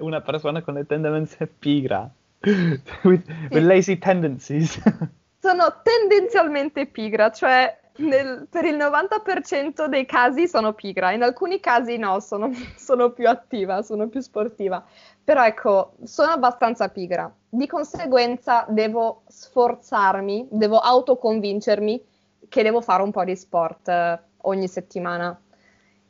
una 0.00 0.20
persona 0.20 0.60
con 0.62 0.74
le 0.74 0.86
tendenze 0.86 1.46
pigra. 1.46 2.10
With, 2.42 3.26
with 3.50 3.62
lazy 3.62 3.98
tendencies. 3.98 4.80
sono 5.40 5.80
tendenzialmente 5.82 6.86
pigra, 6.86 7.30
cioè 7.30 7.78
nel- 7.96 8.46
per 8.48 8.64
il 8.64 8.76
90% 8.76 9.86
dei 9.86 10.06
casi 10.06 10.48
sono 10.48 10.72
pigra, 10.72 11.12
in 11.12 11.22
alcuni 11.22 11.60
casi 11.60 11.96
no, 11.96 12.20
sono, 12.20 12.50
sono 12.76 13.10
più 13.10 13.28
attiva, 13.28 13.82
sono 13.82 14.08
più 14.08 14.20
sportiva. 14.20 14.84
Però 15.24 15.44
ecco, 15.44 15.92
sono 16.04 16.32
abbastanza 16.32 16.88
pigra. 16.88 17.32
Di 17.48 17.66
conseguenza 17.66 18.64
devo 18.68 19.22
sforzarmi, 19.28 20.48
devo 20.50 20.78
autoconvincermi 20.78 22.04
che 22.48 22.62
devo 22.62 22.80
fare 22.80 23.02
un 23.02 23.10
po' 23.10 23.24
di 23.24 23.36
sport 23.36 23.88
eh, 23.88 24.20
ogni 24.42 24.68
settimana. 24.68 25.38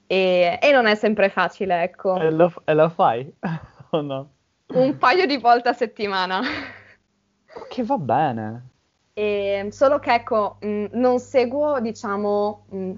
E, 0.06 0.58
e 0.60 0.72
non 0.72 0.86
è 0.86 0.94
sempre 0.94 1.28
facile, 1.28 1.82
ecco. 1.82 2.16
E 2.16 2.30
lo, 2.30 2.52
e 2.64 2.74
lo 2.74 2.88
fai? 2.88 3.32
O 3.94 4.00
no? 4.00 4.30
Un 4.68 4.96
paio 4.96 5.26
di 5.26 5.36
volte 5.36 5.68
a 5.68 5.74
settimana. 5.74 6.40
Che 7.68 7.82
va 7.84 7.98
bene. 7.98 8.71
E, 9.14 9.68
solo 9.72 9.98
che 9.98 10.14
ecco, 10.14 10.56
mh, 10.60 10.86
non 10.92 11.18
seguo, 11.18 11.80
diciamo, 11.80 12.64
mh, 12.70 12.92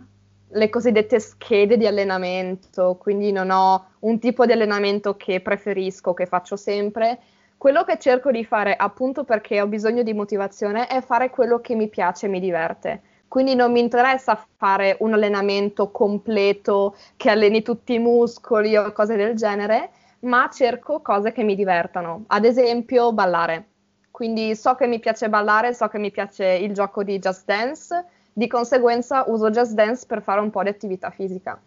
le 0.51 0.69
cosiddette 0.69 1.19
schede 1.19 1.77
di 1.77 1.87
allenamento, 1.87 2.97
quindi 3.01 3.33
non 3.33 3.51
ho 3.51 3.87
un 4.01 4.19
tipo 4.21 4.47
di 4.47 4.53
allenamento 4.53 5.17
che 5.17 5.41
preferisco, 5.41 6.15
che 6.15 6.27
faccio 6.27 6.55
sempre. 6.57 7.19
Quello 7.57 7.83
che 7.83 7.99
cerco 7.99 8.31
di 8.31 8.45
fare, 8.45 8.77
appunto 8.77 9.25
perché 9.25 9.61
ho 9.61 9.67
bisogno 9.67 10.03
di 10.05 10.13
motivazione, 10.15 10.87
è 10.87 11.01
fare 11.01 11.31
quello 11.31 11.61
che 11.61 11.75
mi 11.75 11.89
piace 11.89 12.27
e 12.27 12.29
mi 12.29 12.39
diverte. 12.41 13.03
Quindi 13.27 13.57
non 13.57 13.73
mi 13.73 13.81
interessa 13.81 14.37
fare 14.57 14.97
un 15.01 15.15
allenamento 15.15 15.91
completo 15.91 16.95
che 17.17 17.31
alleni 17.31 17.63
tutti 17.63 17.95
i 17.95 17.99
muscoli 17.99 18.77
o 18.77 18.93
cose 18.93 19.17
del 19.17 19.35
genere, 19.35 19.91
ma 20.21 20.49
cerco 20.53 21.01
cose 21.01 21.33
che 21.33 21.43
mi 21.43 21.57
divertano. 21.57 22.25
Ad 22.29 22.45
esempio, 22.45 23.13
ballare. 23.13 23.67
Quindi 24.15 24.55
so 24.55 24.77
che 24.77 24.87
mi 24.87 25.01
piace 25.01 25.29
ballare, 25.29 25.75
so 25.75 25.89
che 25.89 25.99
mi 25.99 26.13
piace 26.13 26.47
il 26.47 26.73
gioco 26.73 27.03
di 27.03 27.19
Just 27.19 27.47
Dance, 27.47 28.05
di 28.33 28.47
conseguenza 28.47 29.25
uso 29.27 29.51
Just 29.51 29.73
Dance 29.73 30.07
per 30.07 30.23
fare 30.23 30.41
un 30.41 30.51
po' 30.51 30.63
di 30.63 30.69
attività 30.69 31.11
fisica. 31.11 31.61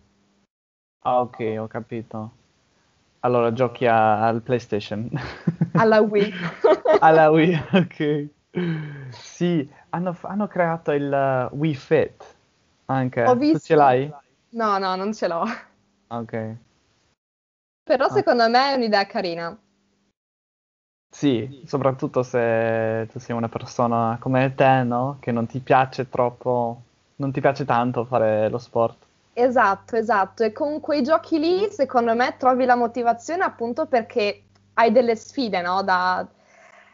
Ah, 1.04 1.20
ok, 1.20 1.56
ho 1.60 1.68
capito. 1.68 2.32
Allora 3.20 3.51
giochi 3.51 3.86
a- 3.86 4.25
al 4.25 4.42
PlayStation. 4.42 5.10
Alla 5.75 6.00
Wii. 6.00 6.32
Alla 7.01 7.30
Wii, 7.32 7.54
ok. 7.74 8.27
Sì, 9.10 9.70
hanno, 9.89 10.18
hanno 10.22 10.48
creato 10.48 10.92
il 10.94 11.50
uh, 11.51 11.54
Wii 11.54 11.75
Fit 11.75 12.36
anche. 12.86 13.24
Ho 13.25 13.34
Tu 13.34 13.39
visto. 13.39 13.60
ce 13.60 13.75
l'hai? 13.75 14.10
No, 14.51 14.77
no, 14.77 14.96
non 14.96 15.13
ce 15.13 15.27
l'ho. 15.27 15.44
Ok. 16.08 16.56
Però 17.84 18.06
Ah. 18.06 18.10
secondo 18.10 18.48
me 18.48 18.72
è 18.72 18.75
un'idea 18.75 19.06
carina. 19.06 19.54
Sì, 21.10 21.64
soprattutto 21.66 22.24
se 22.24 23.08
tu 23.12 23.20
sei 23.20 23.36
una 23.36 23.50
persona 23.50 24.18
come 24.22 24.54
te, 24.56 24.84
no? 24.84 25.18
Che 25.20 25.32
non 25.34 25.46
ti 25.46 25.60
piace 25.60 26.08
troppo, 26.10 26.84
non 27.16 27.32
ti 27.34 27.42
piace 27.42 27.66
tanto 27.66 28.06
fare 28.06 28.48
lo 28.50 28.58
sport. 28.58 29.06
Esatto, 29.34 29.96
esatto. 29.96 30.44
E 30.44 30.52
con 30.52 30.80
quei 30.80 31.04
giochi 31.04 31.38
lì, 31.40 31.70
secondo 31.70 32.16
me, 32.16 32.36
trovi 32.38 32.66
la 32.66 32.76
motivazione 32.76 33.44
appunto 33.44 33.86
perché 33.86 34.46
hai 34.74 34.92
delle 34.92 35.16
sfide, 35.16 35.62
no? 35.62 35.84
Da, 35.84 36.28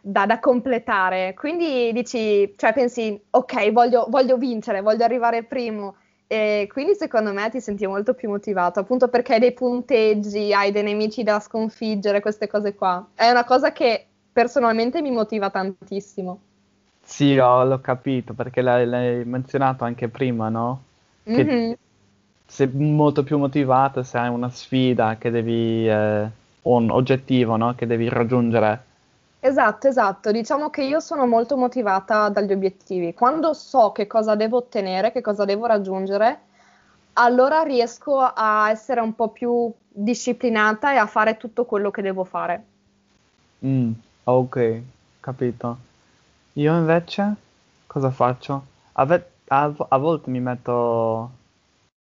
da- 0.02 0.26
da 0.26 0.40
completare. 0.40 1.34
Quindi 1.36 1.92
dici, 1.94 2.54
cioè 2.58 2.74
pensi, 2.74 3.20
ok, 3.30 3.72
voglio, 3.72 4.08
voglio 4.10 4.38
vincere, 4.38 4.82
voglio 4.82 5.06
arrivare 5.06 5.44
primo. 5.46 5.96
E 6.34 6.68
quindi 6.72 6.96
secondo 6.96 7.32
me 7.32 7.50
ti 7.52 7.62
senti 7.62 7.86
molto 7.86 8.14
più 8.16 8.28
motivato, 8.30 8.80
appunto 8.80 9.08
perché 9.08 9.34
hai 9.34 9.40
dei 9.40 9.54
punteggi, 9.54 10.52
hai 10.54 10.72
dei 10.72 10.82
nemici 10.84 11.22
da 11.24 11.40
sconfiggere, 11.40 12.22
queste 12.22 12.48
cose 12.48 12.74
qua. 12.74 13.08
È 13.14 13.30
una 13.30 13.44
cosa 13.46 13.72
che 13.72 14.08
personalmente 14.32 15.02
mi 15.02 15.12
motiva 15.12 15.50
tantissimo. 15.52 16.42
Sì, 17.06 17.38
ho- 17.38 17.64
l'ho 17.66 17.80
capito, 17.82 18.34
perché 18.34 18.62
l'hai, 18.62 18.86
l'hai 18.88 19.26
menzionato 19.26 19.84
anche 19.84 20.08
prima, 20.10 20.50
no? 20.50 20.84
Che 21.30 21.52
Mhm. 21.52 21.76
sei 22.46 22.68
molto 22.74 23.24
più 23.24 23.38
motivato 23.38 24.04
se 24.04 24.18
hai 24.18 24.30
una 24.30 24.50
sfida 24.50 25.18
che 25.18 25.30
devi, 25.32 25.88
eh, 25.90 26.30
un 26.64 26.90
oggettivo, 26.92 27.56
no? 27.58 27.76
Che 27.76 27.86
devi 27.88 28.10
raggiungere. 28.10 28.86
Esatto, 29.46 29.88
esatto. 29.88 30.32
Diciamo 30.32 30.70
che 30.72 30.82
io 30.84 31.00
sono 31.00 31.28
molto 31.28 31.56
motivata 31.56 32.30
dagli 32.30 32.52
obiettivi. 32.52 33.14
Quando 33.14 33.54
so 33.54 33.92
che 33.92 34.08
cosa 34.08 34.36
devo 34.36 34.58
ottenere, 34.58 35.12
che 35.12 35.22
cosa 35.22 35.46
devo 35.46 35.66
raggiungere, 35.68 36.42
allora 37.14 37.62
riesco 37.62 38.20
a 38.22 38.70
essere 38.72 39.02
un 39.02 39.14
po' 39.16 39.30
più 39.30 39.72
disciplinata 39.88 40.94
e 40.94 40.98
a 40.98 41.06
fare 41.06 41.38
tutto 41.38 41.66
quello 41.66 41.92
che 41.92 42.02
devo 42.02 42.24
fare. 42.24 42.66
Mm, 43.66 43.92
ok, 44.26 44.82
capito. 45.20 45.78
Io 46.54 46.78
invece 46.78 47.36
cosa 47.88 48.12
faccio? 48.12 48.66
A, 48.94 49.06
ve- 49.06 49.26
a- 49.50 49.74
a 49.90 49.98
volte 49.98 50.30
mi 50.30 50.40
metto 50.40 51.32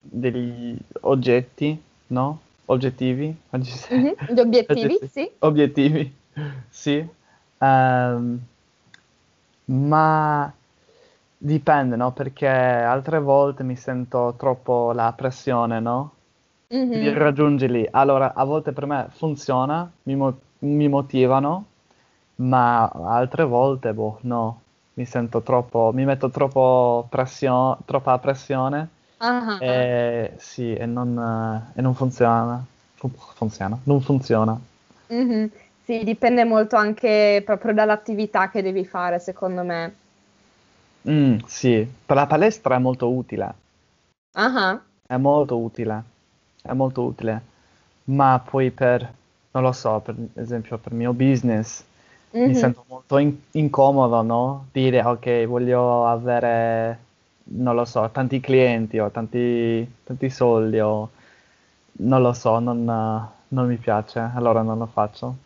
degli 0.00 0.76
oggetti, 1.02 1.80
no? 2.08 2.40
Oggettivi? 2.66 3.34
Oggi 3.50 3.72
Mhm, 3.90 4.14
Gli 4.34 4.40
obiettivi, 4.40 4.94
Oggetti. 4.98 5.08
sì. 5.12 5.30
Obiettivi, 5.40 6.14
sì. 6.70 7.08
Ehm, 7.60 8.40
ma 9.66 10.52
dipende, 11.36 11.96
no? 11.96 12.12
Perché 12.12 12.46
altre 12.48 13.18
volte 13.20 13.62
mi 13.62 13.76
sento 13.76 14.34
troppo 14.38 14.92
la 14.92 15.12
pressione, 15.16 15.80
no? 15.80 16.12
Di 16.90 17.08
Mhm. 17.10 17.12
raggiungerli. 17.12 17.86
Allora, 17.90 18.34
a 18.34 18.44
volte 18.44 18.72
per 18.72 18.86
me 18.86 19.06
funziona, 19.10 19.90
mi, 20.04 20.16
mo- 20.16 20.38
mi 20.60 20.88
motivano, 20.88 21.66
ma 22.36 22.86
altre 22.88 23.44
volte, 23.44 23.92
boh, 23.92 24.18
no. 24.22 24.62
Mi 24.94 25.04
sento 25.04 25.42
troppo, 25.42 25.92
mi 25.94 26.04
metto 26.04 26.30
troppo 26.30 27.06
pressio- 27.10 27.78
troppa 27.84 28.18
pressione 28.18 28.88
Ah, 29.20 29.58
e 29.58 30.34
sì, 30.38 30.74
e 30.74 30.86
non, 30.86 31.72
e 31.74 31.80
non 31.82 31.94
funziona. 31.94 32.64
Fu- 32.94 33.10
funziona, 33.34 33.78
non 33.84 34.00
funziona. 34.00 34.58
mhm. 35.10 35.50
Sì, 35.88 36.04
dipende 36.04 36.44
molto 36.44 36.76
anche 36.76 37.40
proprio 37.42 37.72
dall'attività 37.72 38.50
che 38.50 38.60
devi 38.60 38.84
fare, 38.84 39.18
secondo 39.18 39.62
me. 39.64 39.94
Mm, 41.08 41.38
sì, 41.46 41.84
per 42.06 42.14
la 42.16 42.26
palestra 42.28 42.76
è 42.76 42.78
molto 42.78 43.10
utile, 43.10 43.54
Ah, 44.34 44.80
è 45.06 45.16
molto 45.16 45.58
utile, 45.58 46.02
è 46.62 46.72
molto 46.72 47.02
utile, 47.04 47.42
ma 48.04 48.40
poi 48.44 48.70
per, 48.70 49.00
non 49.52 49.62
lo 49.62 49.72
so, 49.72 50.00
per 50.00 50.14
esempio 50.34 50.78
per 50.78 50.92
il 50.92 50.98
mio 50.98 51.12
business 51.12 51.84
mi 52.42 52.54
mhm. 52.54 52.54
sento 52.54 52.84
molto 52.88 53.18
in- 53.18 53.36
incomodo, 53.52 54.22
no? 54.22 54.66
Dire, 54.72 55.02
ok, 55.02 55.46
voglio 55.46 56.06
avere, 56.06 56.98
non 57.44 57.74
lo 57.74 57.84
so, 57.84 58.08
tanti 58.10 58.40
clienti 58.40 58.98
o 58.98 59.10
tanti, 59.10 59.86
tanti 60.04 60.30
soldi 60.30 60.78
o 60.80 61.10
non 62.00 62.22
lo 62.22 62.32
so, 62.32 62.58
non, 62.60 62.84
non 62.84 63.66
mi 63.66 63.76
piace, 63.76 64.20
allora 64.34 64.62
non 64.62 64.78
lo 64.78 64.86
faccio. 64.86 65.36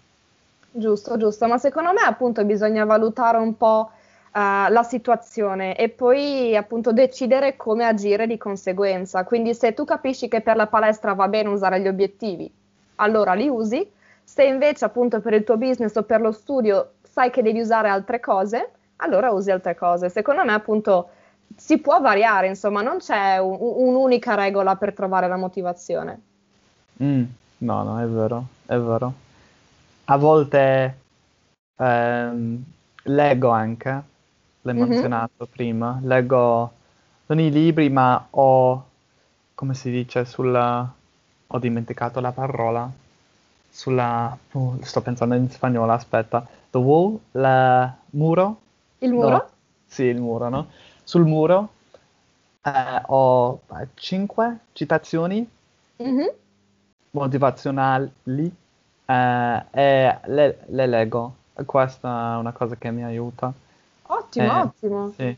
Giusto, 0.74 1.18
giusto, 1.18 1.46
ma 1.46 1.58
secondo 1.58 1.92
me 1.92 2.00
appunto 2.00 2.44
bisogna 2.44 2.84
valutare 2.86 3.36
un 3.36 3.56
po' 3.56 3.90
eh, 4.34 4.70
la 4.70 4.82
situazione 4.82 5.76
e 5.76 5.90
poi 5.90 6.56
appunto 6.56 6.92
decidere 6.92 7.56
come 7.56 7.84
agire 7.84 8.26
di 8.26 8.38
conseguenza. 8.38 9.24
Quindi 9.24 9.54
se 9.54 9.74
tu 9.74 9.84
capisci 9.84 10.28
che 10.28 10.40
per 10.40 10.56
la 10.56 10.66
palestra 10.66 11.12
va 11.12 11.28
bene 11.28 11.50
usare 11.50 11.80
gli 11.80 11.88
obiettivi, 11.88 12.50
allora 12.96 13.34
li 13.34 13.48
usi. 13.48 13.86
Se 14.24 14.44
invece 14.44 14.86
appunto 14.86 15.20
per 15.20 15.34
il 15.34 15.44
tuo 15.44 15.58
business 15.58 15.94
o 15.96 16.04
per 16.04 16.22
lo 16.22 16.32
studio 16.32 16.92
sai 17.02 17.30
che 17.30 17.42
devi 17.42 17.60
usare 17.60 17.90
altre 17.90 18.18
cose, 18.18 18.70
allora 18.96 19.30
usi 19.30 19.50
altre 19.50 19.74
cose. 19.74 20.08
Secondo 20.08 20.42
me, 20.42 20.54
appunto, 20.54 21.10
si 21.54 21.78
può 21.78 22.00
variare, 22.00 22.46
insomma, 22.46 22.80
non 22.80 22.96
c'è 22.98 23.36
un- 23.36 23.58
un'unica 23.60 24.34
regola 24.34 24.76
per 24.76 24.94
trovare 24.94 25.28
la 25.28 25.36
motivazione. 25.36 26.20
Mm, 27.02 27.24
no, 27.58 27.82
no, 27.82 28.00
è 28.00 28.06
vero, 28.06 28.44
è 28.64 28.78
vero. 28.78 29.12
A 30.12 30.16
volte 30.16 30.98
ehm, 31.76 32.64
leggo 33.04 33.48
anche, 33.50 34.02
l'hai 34.62 34.74
Mhm. 34.74 34.76
menzionato 34.76 35.46
prima, 35.46 35.98
leggo 36.02 36.72
non 37.26 37.40
i 37.40 37.50
libri, 37.50 37.88
ma 37.90 38.26
ho, 38.30 38.84
come 39.54 39.74
si 39.74 39.90
dice, 39.90 40.24
sulla... 40.26 40.92
ho 41.46 41.58
dimenticato 41.58 42.20
la 42.20 42.32
parola, 42.32 42.90
sulla... 43.70 44.36
oh, 44.52 44.78
sto 44.82 45.00
pensando 45.02 45.34
in 45.34 45.48
spagnolo, 45.50 45.92
aspetta. 45.92 46.46
The 46.70 46.78
wall, 46.78 47.18
la 47.32 47.94
muro? 48.10 48.60
Il 49.00 49.12
muro? 49.12 49.38
No, 49.38 49.48
sì, 49.86 50.04
il 50.04 50.20
muro, 50.20 50.48
no? 50.50 50.70
Sul 51.04 51.24
muro 51.26 51.74
eh, 52.62 53.02
ho 53.06 53.60
cinque 53.94 54.58
citazioni 54.72 55.48
Mhm. 55.98 56.28
motivazionali 57.12 58.10
eh, 59.12 59.64
e 59.70 60.18
le, 60.26 60.58
le 60.66 60.86
leggo. 60.86 61.36
Questa 61.64 62.34
è 62.34 62.36
una 62.38 62.52
cosa 62.52 62.76
che 62.76 62.90
mi 62.90 63.04
aiuta. 63.04 63.52
Ottimo, 64.06 64.44
Eh, 64.44 64.60
ottimo. 64.60 65.12
Sì. 65.16 65.36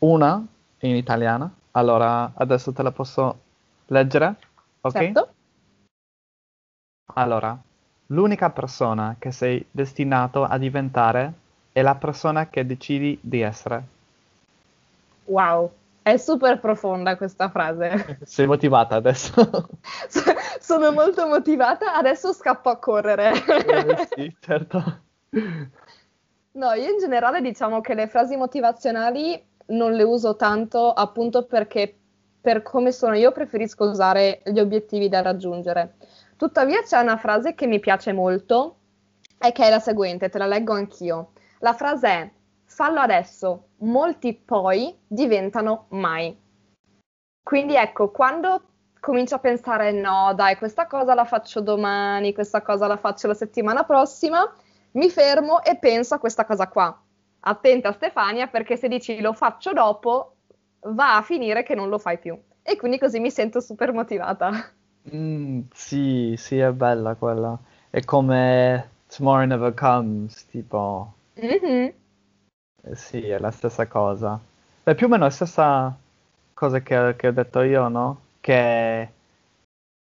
Una 0.00 0.46
in 0.80 0.96
italiana, 0.96 1.50
allora 1.72 2.30
adesso 2.34 2.72
te 2.72 2.82
la 2.82 2.92
posso 2.92 3.38
leggere, 3.86 4.34
ok? 4.80 4.92
Certo. 4.92 5.28
Allora, 7.14 7.58
l'unica 8.06 8.50
persona 8.50 9.16
che 9.18 9.32
sei 9.32 9.64
destinato 9.70 10.44
a 10.44 10.56
diventare 10.58 11.32
è 11.72 11.82
la 11.82 11.94
persona 11.96 12.48
che 12.48 12.64
decidi 12.66 13.18
di 13.20 13.40
essere. 13.40 13.82
Wow, 15.26 15.70
è 16.12 16.16
super 16.16 16.58
profonda 16.58 17.16
questa 17.16 17.48
frase. 17.50 18.18
Sei 18.24 18.46
motivata 18.46 18.96
adesso? 18.96 19.32
Sono 20.60 20.92
molto 20.92 21.26
motivata, 21.26 21.94
adesso 21.94 22.32
scappo 22.32 22.70
a 22.70 22.78
correre. 22.78 23.32
Eh, 23.32 24.08
sì, 24.14 24.36
certo. 24.40 25.00
No, 26.52 26.72
io 26.72 26.90
in 26.90 26.98
generale 26.98 27.40
diciamo 27.40 27.80
che 27.80 27.94
le 27.94 28.06
frasi 28.06 28.36
motivazionali 28.36 29.40
non 29.66 29.92
le 29.92 30.02
uso 30.02 30.36
tanto 30.36 30.92
appunto 30.92 31.44
perché 31.44 31.94
per 32.40 32.62
come 32.62 32.92
sono 32.92 33.14
io 33.14 33.30
preferisco 33.32 33.84
usare 33.84 34.40
gli 34.44 34.58
obiettivi 34.58 35.08
da 35.08 35.20
raggiungere. 35.20 35.96
Tuttavia 36.36 36.82
c'è 36.82 37.00
una 37.00 37.16
frase 37.16 37.54
che 37.54 37.66
mi 37.66 37.80
piace 37.80 38.12
molto 38.12 38.76
e 39.38 39.52
che 39.52 39.64
è 39.66 39.70
la 39.70 39.80
seguente, 39.80 40.28
te 40.28 40.38
la 40.38 40.46
leggo 40.46 40.72
anch'io. 40.72 41.32
La 41.58 41.74
frase 41.74 42.08
è 42.08 42.30
fallo 42.64 43.00
adesso, 43.00 43.67
molti 43.78 44.34
poi 44.34 44.96
diventano 45.06 45.86
mai. 45.90 46.36
Quindi 47.42 47.74
ecco, 47.76 48.10
quando 48.10 48.62
comincio 49.00 49.36
a 49.36 49.38
pensare 49.38 49.92
no, 49.92 50.32
dai, 50.34 50.56
questa 50.56 50.86
cosa 50.86 51.14
la 51.14 51.24
faccio 51.24 51.60
domani, 51.60 52.34
questa 52.34 52.62
cosa 52.62 52.86
la 52.86 52.96
faccio 52.96 53.26
la 53.26 53.34
settimana 53.34 53.84
prossima, 53.84 54.50
mi 54.92 55.08
fermo 55.10 55.62
e 55.62 55.76
penso 55.76 56.14
a 56.14 56.18
questa 56.18 56.44
cosa 56.44 56.68
qua. 56.68 57.00
Attenta 57.40 57.92
Stefania 57.92 58.48
perché 58.48 58.76
se 58.76 58.88
dici 58.88 59.20
lo 59.20 59.32
faccio 59.32 59.72
dopo, 59.72 60.34
va 60.80 61.16
a 61.16 61.22
finire 61.22 61.62
che 61.62 61.74
non 61.74 61.88
lo 61.88 61.98
fai 61.98 62.18
più. 62.18 62.38
E 62.62 62.76
quindi 62.76 62.98
così 62.98 63.18
mi 63.18 63.30
sento 63.30 63.60
super 63.60 63.92
motivata. 63.92 64.50
Mm, 65.14 65.60
sì, 65.72 66.34
sì, 66.36 66.58
è 66.58 66.70
bella 66.72 67.14
quella. 67.14 67.58
È 67.88 68.04
come 68.04 68.90
Tomorrow 69.06 69.46
Never 69.46 69.72
Comes, 69.72 70.44
tipo, 70.46 71.14
Mhm. 71.36 71.92
Eh, 72.82 72.96
sì, 72.96 73.20
è 73.28 73.38
la 73.38 73.50
stessa 73.50 73.86
cosa. 73.86 74.38
È 74.82 74.94
più 74.94 75.06
o 75.06 75.08
meno 75.08 75.24
la 75.24 75.30
stessa 75.30 75.94
cosa 76.54 76.80
che, 76.80 77.14
che 77.16 77.28
ho 77.28 77.32
detto 77.32 77.62
io, 77.62 77.88
no? 77.88 78.20
Che, 78.40 79.12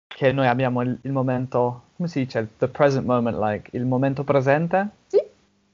che 0.07 0.31
noi 0.31 0.47
abbiamo 0.47 0.81
il, 0.81 0.97
il 1.01 1.11
momento, 1.11 1.83
come 1.95 2.07
si 2.07 2.19
dice? 2.19 2.47
The 2.57 2.67
present 2.67 3.05
moment, 3.05 3.37
like, 3.37 3.69
il 3.75 3.85
momento 3.85 4.23
presente? 4.23 4.89
Sì, 5.07 5.21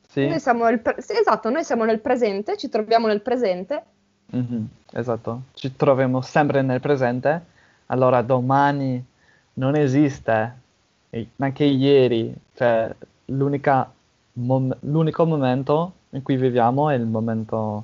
Sì? 0.08 0.28
noi 0.28 0.40
siamo 0.40 0.66
nel 0.66 0.80
pre- 0.80 1.02
sì, 1.02 1.14
esatto, 1.18 1.50
noi 1.50 1.64
siamo 1.64 1.86
nel 1.86 2.00
presente, 2.00 2.58
ci 2.58 2.70
troviamo 2.70 3.08
nel 3.08 3.22
presente. 3.22 3.84
Mhm, 4.32 4.68
esatto, 4.94 5.42
ci 5.54 5.76
troviamo 5.76 6.22
sempre 6.22 6.62
nel 6.62 6.80
presente, 6.80 7.46
allora 7.88 8.22
domani 8.22 9.04
non 9.54 9.76
esiste, 9.76 10.54
anche 11.38 11.64
ieri, 11.64 12.34
cioè 12.54 12.94
l'unica 13.26 13.92
mom- 14.34 14.76
l'unico 14.82 15.26
momento 15.26 15.94
in 16.16 16.24
cui 16.24 16.36
viviamo 16.38 16.90
è 16.90 16.96
il 16.96 17.06
momento, 17.06 17.84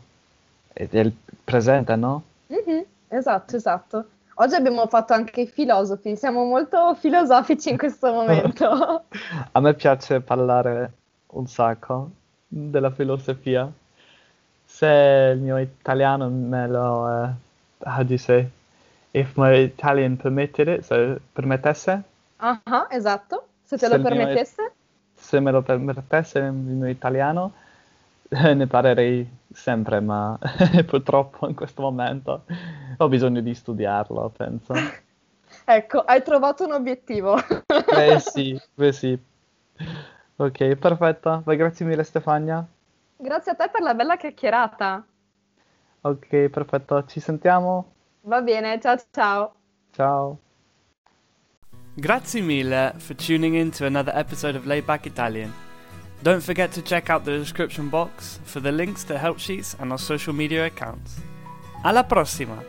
è, 0.73 0.87
è 0.89 0.99
il 0.99 1.13
presente, 1.43 1.95
no? 1.95 2.23
Mhm, 2.47 2.85
Esatto, 3.09 3.55
esatto. 3.57 4.05
Oggi 4.35 4.55
abbiamo 4.55 4.87
fatto 4.87 5.13
anche 5.13 5.41
i 5.41 5.47
filosofi, 5.47 6.15
siamo 6.15 6.45
molto 6.45 6.95
filosofici 6.95 7.69
in 7.69 7.77
questo 7.77 8.11
momento. 8.11 9.03
A 9.51 9.59
me 9.59 9.73
piace 9.73 10.21
parlare 10.21 10.91
un 11.27 11.45
sacco 11.47 12.09
della 12.47 12.89
filosofia. 12.91 13.69
Se 14.65 15.31
il 15.35 15.39
mio 15.41 15.57
italiano 15.57 16.29
me 16.29 16.67
lo, 16.67 17.07
eh, 17.09 17.29
how 17.83 18.03
do 18.03 18.13
you 18.13 18.17
say? 18.17 18.49
If 19.11 19.35
my 19.35 19.53
Italian 19.63 20.15
permitted 20.15 20.67
it, 20.69 20.81
se 20.83 21.19
permettesse, 21.33 22.01
Ah, 22.37 22.59
ah, 22.63 22.87
esatto, 22.89 23.47
se 23.65 23.77
te 23.77 23.85
Se 23.85 23.89
lo 23.89 23.95
il 23.95 24.01
mio- 24.01 24.09
permettesse. 24.09 24.71
se 25.13 25.39
me 25.41 25.51
lo 25.51 25.61
permettesse 25.61 26.39
il 26.39 26.53
mio 26.53 26.87
italiano, 26.87 27.51
ne 28.55 28.67
parlerei 28.67 29.29
sempre, 29.51 29.99
ma 29.99 30.37
purtroppo 30.87 31.47
in 31.49 31.55
questo 31.55 31.81
momento 31.81 32.45
ho 32.97 33.07
bisogno 33.09 33.41
di 33.41 33.53
studiarlo, 33.53 34.31
penso. 34.35 34.73
Ecco, 35.63 35.99
hai 35.99 36.23
trovato 36.23 36.65
un 36.65 36.71
obiettivo. 36.71 37.37
Eh 37.37 38.19
sì, 38.19 38.59
eh 38.75 38.91
sì. 38.91 39.17
Ok, 40.37 40.75
perfetto. 40.75 41.41
Beh, 41.45 41.55
grazie 41.55 41.85
mille 41.85 42.03
Stefania. 42.03 42.65
Grazie 43.15 43.51
a 43.51 43.55
te 43.55 43.69
per 43.69 43.81
la 43.81 43.93
bella 43.93 44.17
chiacchierata. 44.17 45.05
Ok, 46.01 46.49
perfetto. 46.49 47.05
Ci 47.05 47.19
sentiamo. 47.19 47.93
Va 48.21 48.41
bene, 48.41 48.79
ciao 48.79 48.97
ciao. 49.11 49.53
Ciao. 49.91 50.37
Grazie 51.93 52.41
mille 52.41 52.93
for 52.97 53.15
tuning 53.15 53.55
in 53.55 53.71
to 53.71 53.85
another 53.85 54.17
episode 54.17 54.57
of 54.57 54.65
Layback 54.65 55.05
Italian. 55.05 55.53
Don't 56.23 56.43
forget 56.43 56.71
to 56.73 56.83
check 56.83 57.09
out 57.09 57.25
the 57.25 57.31
description 57.31 57.89
box 57.89 58.39
for 58.43 58.59
the 58.59 58.71
links 58.71 59.03
to 59.05 59.17
help 59.17 59.39
sheets 59.39 59.75
and 59.79 59.91
our 59.91 59.97
social 59.97 60.33
media 60.33 60.67
accounts. 60.67 61.19
Alla 61.83 62.03
prossima! 62.03 62.63